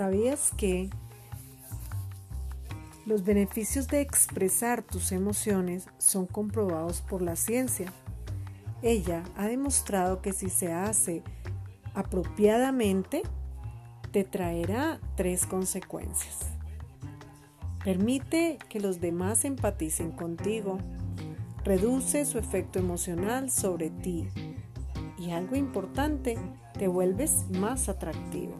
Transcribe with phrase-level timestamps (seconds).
[0.00, 0.88] ¿Sabías que
[3.04, 7.92] los beneficios de expresar tus emociones son comprobados por la ciencia?
[8.80, 11.22] Ella ha demostrado que si se hace
[11.92, 13.20] apropiadamente,
[14.10, 16.46] te traerá tres consecuencias.
[17.84, 20.78] Permite que los demás empaticen contigo.
[21.62, 24.30] Reduce su efecto emocional sobre ti.
[25.18, 26.38] Y algo importante,
[26.78, 28.54] te vuelves más atractivo.